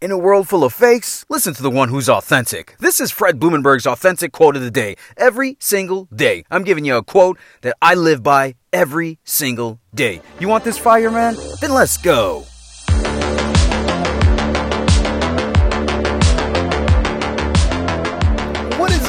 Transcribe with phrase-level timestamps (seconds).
[0.00, 2.74] In a world full of fakes, listen to the one who's authentic.
[2.78, 4.96] This is Fred Blumenberg's authentic quote of the day.
[5.18, 10.22] Every single day, I'm giving you a quote that I live by every single day.
[10.38, 11.36] You want this fire, man?
[11.60, 12.46] Then let's go.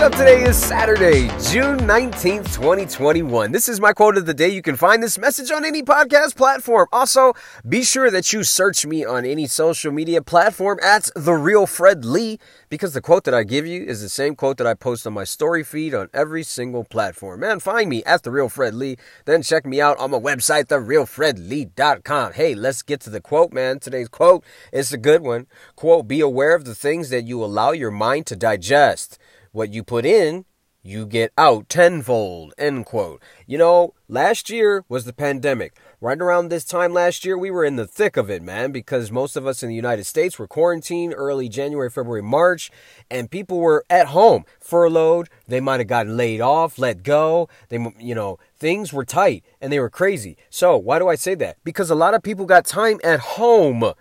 [0.02, 0.11] Up?
[0.13, 3.51] Today is Saturday, June 19th, 2021.
[3.51, 4.50] This is my quote of the day.
[4.50, 6.88] You can find this message on any podcast platform.
[6.91, 7.33] Also,
[7.68, 12.04] be sure that you search me on any social media platform at The Real Fred
[12.04, 15.05] Lee because the quote that I give you is the same quote that I post
[15.05, 17.41] on my story feed on every single platform.
[17.41, 18.97] Man, find me at The Real Fred Lee.
[19.25, 22.33] Then check me out on my website, TheRealFredLee.com.
[22.33, 23.79] Hey, let's get to the quote, man.
[23.79, 24.43] Today's quote
[24.74, 25.46] is a good one.
[25.75, 29.19] Quote, be aware of the things that you allow your mind to digest.
[29.51, 30.46] What you put in,
[30.82, 32.53] you get out tenfold.
[32.58, 33.22] End quote.
[33.45, 35.77] You know, last year was the pandemic.
[36.00, 39.11] Right around this time last year, we were in the thick of it, man, because
[39.11, 42.72] most of us in the United States were quarantined early January, February, March,
[43.11, 45.29] and people were at home, furloughed.
[45.47, 47.49] They might have gotten laid off, let go.
[47.69, 50.38] They, you know, things were tight and they were crazy.
[50.49, 51.57] So, why do I say that?
[51.63, 53.94] Because a lot of people got time at home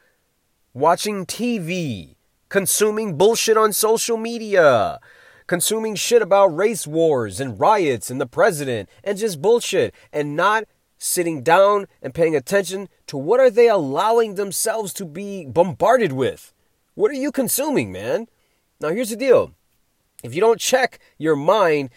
[0.72, 2.14] watching TV,
[2.48, 5.00] consuming bullshit on social media
[5.50, 10.62] consuming shit about race wars and riots and the president and just bullshit and not
[10.96, 16.54] sitting down and paying attention to what are they allowing themselves to be bombarded with?
[16.94, 18.28] What are you consuming, man?
[18.80, 19.52] Now here's the deal.
[20.22, 21.90] If you don't check your mind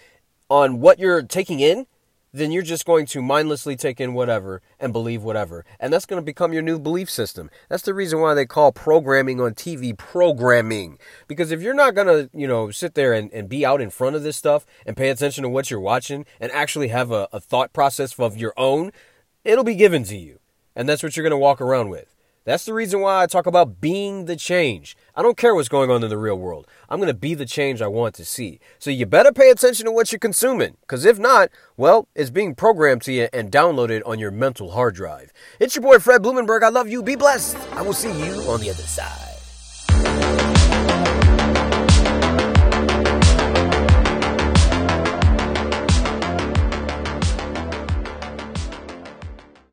[0.49, 1.85] on what you're taking in,
[2.33, 5.63] then you're just going to mindlessly take in whatever and believe whatever.
[5.79, 7.49] And that's going to become your new belief system.
[7.69, 10.97] That's the reason why they call programming on TV programming.
[11.27, 13.91] Because if you're not going to, you know, sit there and, and be out in
[13.91, 17.27] front of this stuff and pay attention to what you're watching and actually have a,
[17.31, 18.91] a thought process of your own,
[19.43, 20.39] it'll be given to you.
[20.75, 22.12] And that's what you're going to walk around with.
[22.45, 24.97] That's the reason why I talk about being the change.
[25.15, 26.67] I don't care what's going on in the real world.
[26.89, 28.59] I'm going to be the change I want to see.
[28.79, 30.75] So you better pay attention to what you're consuming.
[30.81, 34.95] Because if not, well, it's being programmed to you and downloaded on your mental hard
[34.95, 35.31] drive.
[35.59, 36.63] It's your boy Fred Blumenberg.
[36.63, 37.01] I love you.
[37.01, 37.57] Be blessed.
[37.73, 39.32] I will see you on the other side.